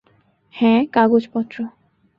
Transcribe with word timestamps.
হ্যাঁ, 0.53 0.81
কাগজপত্র। 0.85 1.57